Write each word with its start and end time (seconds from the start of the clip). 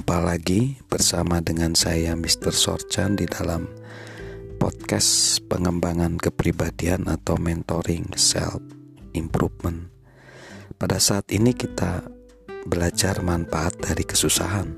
Jumpa 0.00 0.16
lagi 0.16 0.80
bersama 0.88 1.44
dengan 1.44 1.76
saya 1.76 2.16
Mr. 2.16 2.56
Sorchan 2.56 3.20
di 3.20 3.28
dalam 3.28 3.68
podcast 4.56 5.44
pengembangan 5.44 6.16
kepribadian 6.16 7.04
atau 7.04 7.36
mentoring 7.36 8.08
self 8.16 8.64
improvement. 9.12 9.92
Pada 10.80 10.96
saat 10.96 11.28
ini 11.28 11.52
kita 11.52 12.08
belajar 12.64 13.20
manfaat 13.20 13.76
dari 13.76 14.00
kesusahan. 14.08 14.72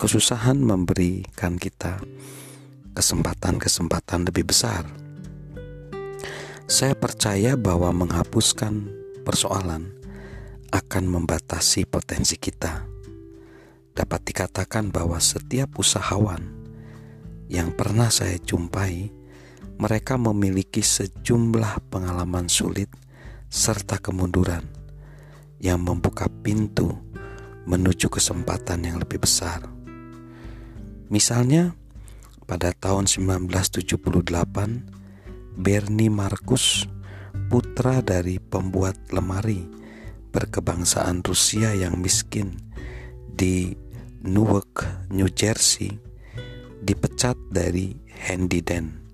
Kesusahan 0.00 0.56
memberikan 0.56 1.60
kita 1.60 2.00
kesempatan-kesempatan 2.96 4.24
lebih 4.24 4.48
besar. 4.48 4.88
Saya 6.64 6.96
percaya 6.96 7.60
bahwa 7.60 7.92
menghapuskan 7.92 8.88
persoalan 9.20 9.92
akan 10.72 11.04
membatasi 11.12 11.84
potensi 11.84 12.40
kita 12.40 12.93
dapat 13.94 14.26
dikatakan 14.26 14.90
bahwa 14.90 15.22
setiap 15.22 15.78
usahawan 15.78 16.42
yang 17.46 17.70
pernah 17.70 18.10
saya 18.10 18.34
jumpai, 18.42 19.14
mereka 19.78 20.18
memiliki 20.18 20.82
sejumlah 20.82 21.90
pengalaman 21.90 22.50
sulit 22.50 22.90
serta 23.46 24.02
kemunduran 24.02 24.66
yang 25.62 25.78
membuka 25.82 26.26
pintu 26.42 26.98
menuju 27.64 28.10
kesempatan 28.10 28.84
yang 28.84 29.00
lebih 29.00 29.22
besar. 29.22 29.62
Misalnya, 31.08 31.72
pada 32.44 32.74
tahun 32.74 33.06
1978, 33.06 33.94
Bernie 35.54 36.10
Marcus, 36.10 36.90
putra 37.46 38.02
dari 38.02 38.42
pembuat 38.42 38.98
lemari 39.14 39.62
berkebangsaan 40.34 41.22
Rusia 41.22 41.70
yang 41.78 42.02
miskin 42.02 42.58
di 43.30 43.83
Newark, 44.24 45.04
New 45.12 45.28
Jersey, 45.28 46.00
dipecat 46.80 47.36
dari 47.52 47.92
Handyden, 48.24 49.04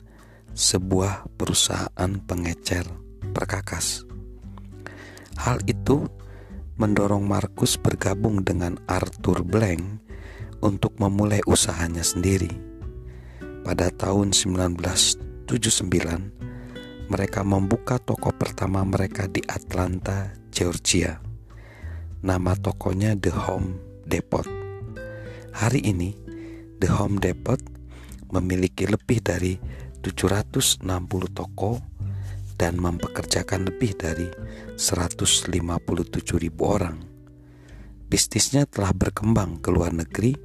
sebuah 0.55 1.27
perusahaan 1.34 2.12
pengecer 2.22 2.86
perkakas. 3.34 4.06
Hal 5.34 5.58
itu 5.67 6.06
mendorong 6.78 7.27
Markus 7.27 7.75
bergabung 7.75 8.47
dengan 8.47 8.78
Arthur 8.86 9.42
Blank 9.42 9.83
untuk 10.62 10.94
memulai 11.02 11.42
usahanya 11.42 12.06
sendiri. 12.06 12.55
Pada 13.67 13.91
tahun 13.91 14.30
1979, 14.30 15.50
mereka 17.11 17.42
membuka 17.42 17.98
toko 17.98 18.30
pertama 18.30 18.86
mereka 18.86 19.27
di 19.27 19.42
Atlanta, 19.50 20.30
Georgia. 20.55 21.19
Nama 22.22 22.55
tokonya 22.55 23.19
The 23.19 23.34
Home 23.34 23.74
Depot. 24.06 24.59
Hari 25.50 25.82
ini, 25.82 26.14
The 26.78 26.86
Home 26.94 27.18
Depot 27.18 27.58
memiliki 28.30 28.86
lebih 28.86 29.18
dari 29.18 29.58
760 29.98 30.86
toko 31.34 31.82
dan 32.54 32.78
mempekerjakan 32.78 33.66
lebih 33.66 33.98
dari 33.98 34.30
157 34.78 35.50
ribu 36.38 36.62
orang. 36.70 37.02
Bisnisnya 38.06 38.66
telah 38.70 38.94
berkembang 38.94 39.58
ke 39.58 39.74
luar 39.74 39.90
negeri 39.90 40.38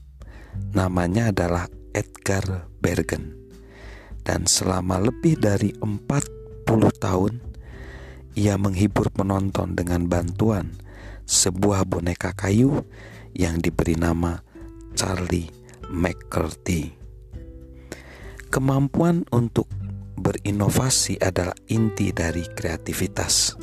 Namanya 0.71 1.35
adalah 1.35 1.67
Edgar 1.91 2.71
Bergen. 2.79 3.35
Dan 4.23 4.47
selama 4.47 5.03
lebih 5.03 5.35
dari 5.35 5.75
40 5.75 6.63
tahun, 7.01 7.41
ia 8.39 8.55
menghibur 8.55 9.11
penonton 9.11 9.75
dengan 9.75 10.07
bantuan 10.07 10.71
sebuah 11.27 11.83
boneka 11.83 12.31
kayu 12.31 12.87
yang 13.35 13.59
diberi 13.59 13.99
nama 13.99 14.39
Charlie 14.95 15.51
McCarthy. 15.91 16.95
Kemampuan 18.51 19.23
untuk 19.31 19.67
berinovasi 20.19 21.15
adalah 21.19 21.55
inti 21.71 22.11
dari 22.11 22.43
kreativitas 22.51 23.55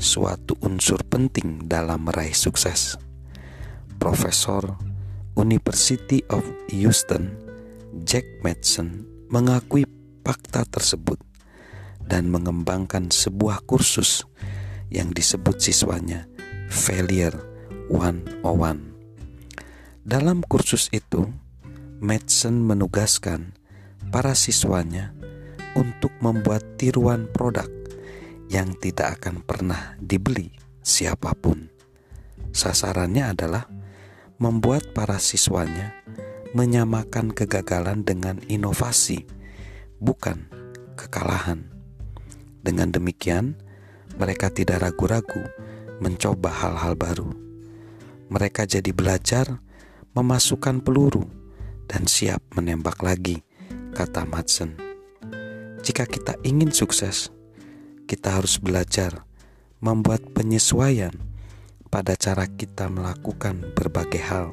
suatu 0.00 0.56
unsur 0.64 1.04
penting 1.04 1.68
dalam 1.68 2.08
meraih 2.08 2.32
sukses. 2.32 2.96
Profesor 4.00 4.80
University 5.36 6.24
of 6.32 6.40
Houston, 6.72 7.36
Jack 8.08 8.24
Madsen, 8.40 9.04
mengakui 9.28 9.84
fakta 10.24 10.64
tersebut 10.64 11.20
dan 12.00 12.32
mengembangkan 12.32 13.12
sebuah 13.12 13.60
kursus 13.68 14.24
yang 14.88 15.12
disebut 15.12 15.60
siswanya 15.60 16.24
Failure 16.72 17.36
101. 17.92 18.40
Dalam 20.00 20.40
kursus 20.48 20.88
itu, 20.96 21.28
Madsen 22.00 22.56
menugaskan 22.64 23.52
para 24.08 24.32
siswanya 24.32 25.12
untuk 25.76 26.10
membuat 26.24 26.80
tiruan 26.80 27.28
produk 27.28 27.79
yang 28.50 28.74
tidak 28.74 29.22
akan 29.22 29.46
pernah 29.46 29.94
dibeli 30.02 30.50
siapa 30.82 31.32
pun. 31.38 31.70
Sasarannya 32.50 33.30
adalah 33.30 33.70
membuat 34.42 34.90
para 34.90 35.22
siswanya 35.22 35.94
menyamakan 36.50 37.30
kegagalan 37.30 38.02
dengan 38.02 38.42
inovasi, 38.50 39.22
bukan 40.02 40.50
kekalahan. 40.98 41.70
Dengan 42.60 42.90
demikian, 42.90 43.54
mereka 44.18 44.50
tidak 44.50 44.82
ragu-ragu 44.82 45.46
mencoba 46.02 46.50
hal-hal 46.50 46.98
baru. 46.98 47.30
Mereka 48.34 48.66
jadi 48.66 48.90
belajar 48.90 49.62
memasukkan 50.18 50.82
peluru 50.82 51.22
dan 51.86 52.10
siap 52.10 52.42
menembak 52.58 52.98
lagi, 53.06 53.46
kata 53.94 54.26
Madsen. 54.26 54.74
Jika 55.80 56.04
kita 56.04 56.34
ingin 56.42 56.74
sukses, 56.74 57.30
kita 58.10 58.42
harus 58.42 58.58
belajar 58.58 59.22
membuat 59.78 60.34
penyesuaian 60.34 61.14
pada 61.94 62.18
cara 62.18 62.50
kita 62.50 62.90
melakukan 62.90 63.70
berbagai 63.78 64.18
hal 64.18 64.50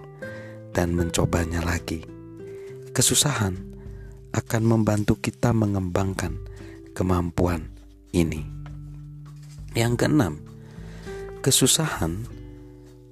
dan 0.78 0.94
mencobanya 0.94 1.66
lagi. 1.66 2.06
Kesusahan 2.94 3.58
akan 4.38 4.62
membantu 4.62 5.18
kita 5.18 5.58
mengembangkan 5.58 6.38
kemampuan 6.94 7.66
ini. 8.14 8.46
Yang 9.74 10.06
keenam, 10.06 10.38
kesusahan 11.42 12.30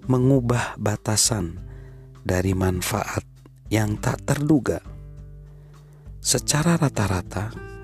mengubah 0.06 0.78
batasan 0.78 1.58
dari 2.22 2.54
manfaat 2.54 3.26
yang 3.74 3.98
tak 3.98 4.22
terduga. 4.30 4.78
Secara 6.22 6.78
rata-rata, 6.78 7.75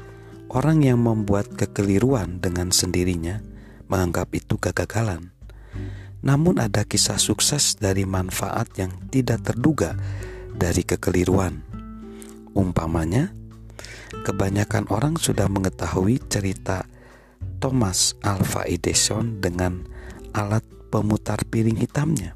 Orang 0.51 0.83
yang 0.83 1.00
membuat 1.00 1.48
kekeliruan 1.56 2.44
dengan 2.44 2.75
sendirinya 2.75 3.39
menganggap 3.88 4.36
itu 4.36 4.59
kegagalan. 4.59 5.31
Namun 6.19 6.59
ada 6.59 6.83
kisah 6.83 7.15
sukses 7.15 7.80
dari 7.80 8.03
manfaat 8.03 8.68
yang 8.75 8.92
tidak 9.07 9.48
terduga 9.48 9.95
dari 10.51 10.83
kekeliruan. 10.83 11.63
Umpamanya, 12.51 13.31
kebanyakan 14.27 14.92
orang 14.92 15.15
sudah 15.15 15.48
mengetahui 15.48 16.19
cerita 16.27 16.83
Thomas 17.63 18.19
Alva 18.19 18.68
Edison 18.68 19.39
dengan 19.39 19.88
alat 20.36 20.68
pemutar 20.92 21.48
piring 21.48 21.80
hitamnya. 21.80 22.36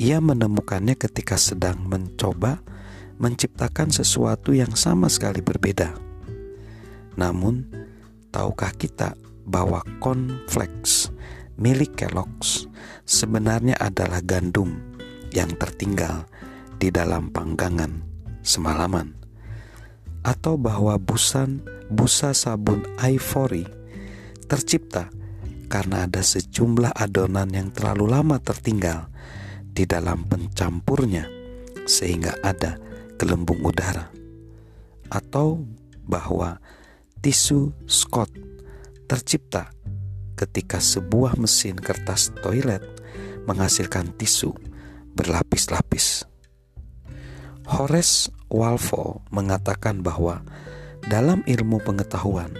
Ia 0.00 0.24
menemukannya 0.24 0.96
ketika 0.96 1.36
sedang 1.36 1.84
mencoba 1.84 2.64
menciptakan 3.20 3.92
sesuatu 3.92 4.56
yang 4.56 4.72
sama 4.72 5.12
sekali 5.12 5.44
berbeda. 5.44 6.03
Namun, 7.14 7.66
tahukah 8.34 8.74
kita 8.74 9.14
bahwa 9.46 9.84
cornflakes 10.02 11.12
milik 11.54 11.94
Kellogg's 11.94 12.66
sebenarnya 13.06 13.78
adalah 13.78 14.18
gandum 14.24 14.74
yang 15.30 15.50
tertinggal 15.54 16.26
di 16.78 16.90
dalam 16.90 17.30
panggangan 17.30 18.02
semalaman? 18.42 19.14
Atau 20.24 20.56
bahwa 20.56 20.96
busan 20.96 21.60
busa 21.92 22.32
sabun 22.32 22.80
ivory 22.98 23.68
tercipta 24.48 25.12
karena 25.68 26.08
ada 26.08 26.24
sejumlah 26.24 26.96
adonan 26.96 27.50
yang 27.52 27.68
terlalu 27.72 28.08
lama 28.08 28.40
tertinggal 28.40 29.08
di 29.74 29.84
dalam 29.84 30.24
pencampurnya 30.24 31.28
sehingga 31.84 32.38
ada 32.40 32.80
gelembung 33.18 33.60
udara 33.60 34.08
atau 35.12 35.62
bahwa 36.04 36.60
tisu 37.24 37.72
Scott 37.88 38.28
tercipta 39.08 39.72
ketika 40.36 40.76
sebuah 40.76 41.40
mesin 41.40 41.72
kertas 41.72 42.28
toilet 42.44 42.84
menghasilkan 43.48 44.12
tisu 44.12 44.52
berlapis-lapis. 45.16 46.28
Horace 47.64 48.28
Walpole 48.52 49.24
mengatakan 49.32 50.04
bahwa 50.04 50.44
dalam 51.08 51.40
ilmu 51.48 51.80
pengetahuan, 51.80 52.52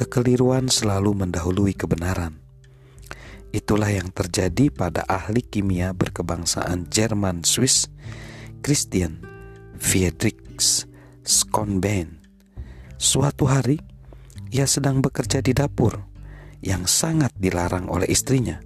kekeliruan 0.00 0.72
selalu 0.72 1.12
mendahului 1.28 1.76
kebenaran. 1.76 2.40
Itulah 3.52 3.92
yang 3.92 4.08
terjadi 4.16 4.72
pada 4.72 5.04
ahli 5.04 5.44
kimia 5.44 5.92
berkebangsaan 5.92 6.88
Jerman 6.88 7.44
Swiss, 7.44 7.92
Christian 8.64 9.20
Friedrichs 9.76 10.88
Schonbein. 11.20 12.23
Suatu 13.04 13.44
hari, 13.44 13.76
ia 14.48 14.64
sedang 14.64 15.04
bekerja 15.04 15.44
di 15.44 15.52
dapur 15.52 15.92
yang 16.64 16.88
sangat 16.88 17.36
dilarang 17.36 17.84
oleh 17.92 18.08
istrinya 18.08 18.56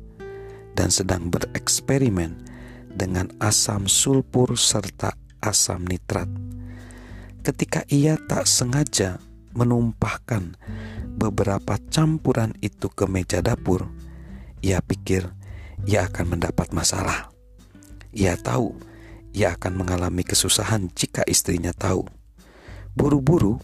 dan 0.78 0.94
sedang 0.94 1.26
bereksperimen 1.26 2.38
dengan 2.86 3.34
asam 3.42 3.90
sulfur 3.90 4.54
serta 4.54 5.18
asam 5.42 5.82
nitrat. 5.90 6.30
Ketika 7.42 7.82
ia 7.90 8.14
tak 8.30 8.46
sengaja 8.46 9.18
menumpahkan 9.58 10.54
beberapa 11.18 11.74
campuran 11.90 12.54
itu 12.62 12.86
ke 12.94 13.10
meja 13.10 13.42
dapur, 13.42 13.90
ia 14.62 14.78
pikir 14.78 15.34
ia 15.82 16.06
akan 16.06 16.38
mendapat 16.38 16.70
masalah. 16.70 17.34
Ia 18.14 18.38
tahu 18.38 18.70
ia 19.34 19.58
akan 19.58 19.82
mengalami 19.82 20.22
kesusahan 20.22 20.94
jika 20.94 21.26
istrinya 21.26 21.74
tahu. 21.74 22.06
Buru-buru, 22.94 23.58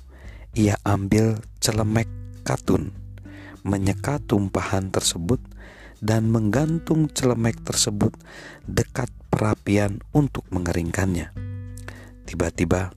ia 0.54 0.78
ambil 0.86 1.42
celemek 1.58 2.06
katun, 2.46 2.94
menyeka 3.66 4.22
tumpahan 4.22 4.94
tersebut, 4.94 5.42
dan 5.98 6.30
menggantung 6.30 7.10
celemek 7.10 7.58
tersebut 7.66 8.14
dekat 8.62 9.10
perapian 9.34 9.98
untuk 10.14 10.46
mengeringkannya. 10.54 11.34
Tiba-tiba 12.22 12.94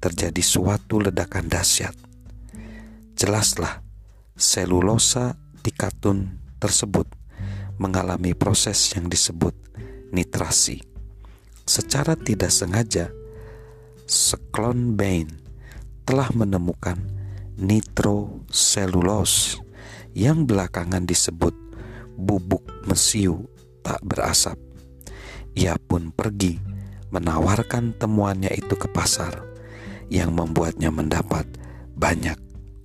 terjadi 0.00 0.40
suatu 0.40 1.04
ledakan 1.04 1.52
dahsyat. 1.52 1.92
Jelaslah, 3.12 3.84
selulosa 4.32 5.36
di 5.60 5.72
katun 5.76 6.40
tersebut 6.56 7.08
mengalami 7.76 8.32
proses 8.32 8.78
yang 8.96 9.12
disebut 9.12 9.52
nitrasi. 10.16 10.80
Secara 11.66 12.16
tidak 12.16 12.54
sengaja, 12.54 13.12
Seklon 14.06 14.94
Bain 14.94 15.45
telah 16.06 16.30
menemukan 16.38 17.02
nitroselulose 17.58 19.58
yang 20.14 20.46
belakangan 20.46 21.02
disebut 21.02 21.52
bubuk 22.14 22.62
mesiu 22.86 23.50
tak 23.82 23.98
berasap. 24.06 24.54
Ia 25.58 25.74
pun 25.76 26.14
pergi 26.14 26.62
menawarkan 27.10 27.98
temuannya 27.98 28.54
itu 28.54 28.78
ke 28.78 28.86
pasar 28.86 29.42
yang 30.06 30.30
membuatnya 30.30 30.94
mendapat 30.94 31.50
banyak 31.98 32.38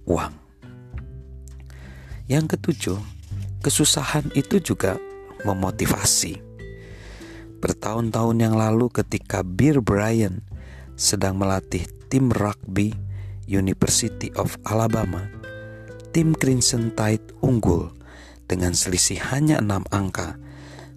uang. 0.09 0.33
Yang 2.25 2.57
ketujuh, 2.57 2.99
kesusahan 3.61 4.33
itu 4.33 4.57
juga 4.63 4.97
memotivasi. 5.45 6.41
Bertahun-tahun 7.61 8.37
yang 8.41 8.57
lalu 8.57 8.89
ketika 8.89 9.45
Bear 9.45 9.83
Bryant 9.83 10.41
sedang 10.97 11.37
melatih 11.37 11.85
tim 12.09 12.33
rugby 12.33 13.10
University 13.49 14.29
of 14.37 14.57
Alabama, 14.67 15.25
tim 16.11 16.35
Crimson 16.35 16.91
Tide 16.93 17.23
unggul 17.41 17.89
dengan 18.45 18.75
selisih 18.75 19.23
hanya 19.31 19.63
enam 19.63 19.87
angka 19.89 20.35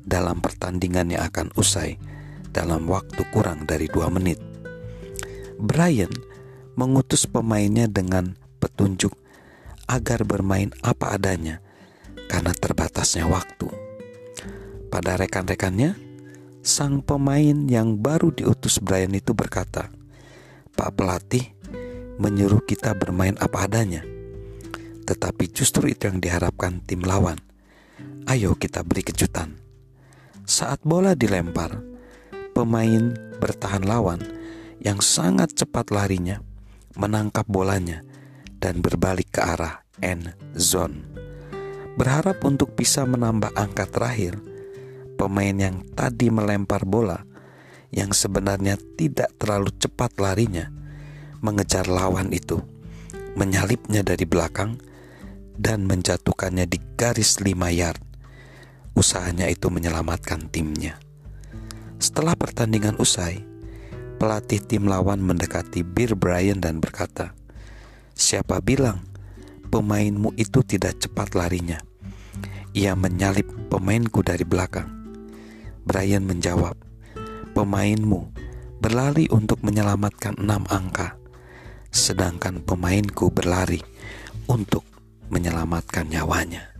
dalam 0.02 0.42
pertandingan 0.42 1.14
yang 1.14 1.24
akan 1.30 1.54
usai 1.54 1.96
dalam 2.50 2.90
waktu 2.90 3.22
kurang 3.30 3.64
dari 3.64 3.86
dua 3.86 4.10
menit. 4.10 4.42
Brian 5.56 6.10
mengutus 6.74 7.30
pemainnya 7.30 7.86
dengan 7.86 8.34
petunjuk 8.58 9.14
agar 9.86 10.26
bermain 10.26 10.74
apa 10.82 11.14
adanya 11.14 11.62
karena 12.26 12.50
terbatasnya 12.50 13.30
waktu. 13.30 13.70
Pada 14.90 15.18
rekan-rekannya, 15.18 15.94
sang 16.62 17.02
pemain 17.02 17.66
yang 17.70 17.98
baru 17.98 18.34
diutus 18.34 18.82
Brian 18.82 19.14
itu 19.14 19.34
berkata, 19.34 19.90
"Pak 20.74 20.90
pelatih, 20.98 21.53
menyuruh 22.18 22.62
kita 22.62 22.94
bermain 22.94 23.34
apa 23.42 23.66
adanya. 23.66 24.02
Tetapi 25.04 25.50
justru 25.52 25.92
itu 25.92 26.08
yang 26.08 26.18
diharapkan 26.22 26.80
tim 26.84 27.04
lawan. 27.04 27.38
Ayo 28.24 28.56
kita 28.56 28.80
beri 28.80 29.04
kejutan. 29.04 29.60
Saat 30.44 30.84
bola 30.84 31.12
dilempar, 31.12 31.80
pemain 32.56 33.12
bertahan 33.40 33.84
lawan 33.84 34.20
yang 34.80 35.00
sangat 35.00 35.52
cepat 35.56 35.92
larinya 35.92 36.40
menangkap 36.96 37.44
bolanya 37.48 38.04
dan 38.60 38.80
berbalik 38.80 39.34
ke 39.34 39.40
arah 39.44 39.84
end 40.00 40.32
zone. 40.56 41.04
Berharap 41.94 42.42
untuk 42.42 42.74
bisa 42.74 43.06
menambah 43.06 43.54
angka 43.54 43.86
terakhir, 43.86 44.40
pemain 45.14 45.54
yang 45.54 45.84
tadi 45.94 46.32
melempar 46.32 46.82
bola 46.82 47.22
yang 47.94 48.10
sebenarnya 48.10 48.74
tidak 48.98 49.30
terlalu 49.38 49.70
cepat 49.78 50.18
larinya 50.18 50.83
mengejar 51.44 51.84
lawan 51.84 52.32
itu, 52.32 52.64
menyalipnya 53.36 54.00
dari 54.00 54.24
belakang, 54.24 54.80
dan 55.60 55.84
menjatuhkannya 55.84 56.64
di 56.64 56.80
garis 56.96 57.44
lima 57.44 57.68
yard. 57.68 58.00
Usahanya 58.96 59.52
itu 59.52 59.68
menyelamatkan 59.68 60.48
timnya. 60.48 60.96
Setelah 62.00 62.32
pertandingan 62.32 62.96
usai, 62.96 63.44
pelatih 64.16 64.62
tim 64.64 64.88
lawan 64.88 65.20
mendekati 65.20 65.84
Bear 65.84 66.16
Bryant 66.16 66.64
dan 66.64 66.80
berkata, 66.80 67.36
"Siapa 68.16 68.64
bilang 68.64 69.04
pemainmu 69.68 70.32
itu 70.40 70.64
tidak 70.64 70.96
cepat 71.02 71.36
larinya? 71.36 71.78
Ia 72.72 72.96
menyalip 72.96 73.46
pemainku 73.68 74.24
dari 74.24 74.48
belakang." 74.48 74.88
Brian 75.84 76.24
menjawab, 76.24 76.78
"Pemainmu 77.52 78.32
berlari 78.80 79.28
untuk 79.28 79.60
menyelamatkan 79.60 80.40
enam 80.40 80.64
angka." 80.72 81.23
Sedangkan 81.94 82.66
pemainku 82.66 83.30
berlari 83.30 83.78
untuk 84.50 84.82
menyelamatkan 85.30 86.10
nyawanya. 86.10 86.74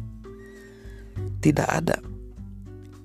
Tidak 1.39 1.69
ada 1.71 2.03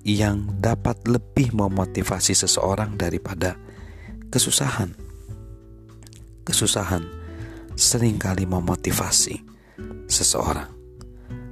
yang 0.01 0.57
dapat 0.57 1.05
lebih 1.05 1.53
memotivasi 1.53 2.33
seseorang 2.33 2.97
daripada 2.97 3.53
kesusahan. 4.33 4.97
Kesusahan 6.41 7.05
sering 7.77 8.17
kali 8.17 8.49
memotivasi 8.49 9.37
seseorang. 10.09 10.73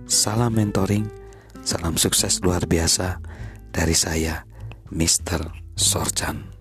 Salam 0.10 0.58
mentoring, 0.58 1.06
salam 1.62 2.02
sukses 2.02 2.42
luar 2.42 2.66
biasa 2.66 3.22
dari 3.70 3.94
saya, 3.94 4.42
Mr. 4.90 5.54
Sorchan. 5.78 6.57